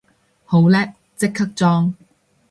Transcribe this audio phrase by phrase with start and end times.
[0.45, 1.93] 好叻，即刻裝